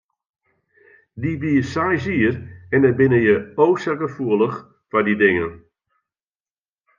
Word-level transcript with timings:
Dy 1.21 1.31
wie 1.41 1.57
seis 1.73 2.03
jier 2.11 2.35
en 2.73 2.81
dan 2.83 2.95
binne 2.99 3.19
je 3.27 3.37
o 3.63 3.65
sa 3.81 3.93
gefoelich 4.01 4.57
foar 4.89 5.05
dy 5.05 5.15
dingen. 5.23 5.53